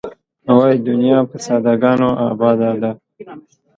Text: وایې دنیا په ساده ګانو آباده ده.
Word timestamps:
وایې 0.55 0.77
دنیا 0.87 1.17
په 1.29 1.37
ساده 1.45 1.73
ګانو 1.81 2.09
آباده 2.29 2.71
ده. 2.81 2.91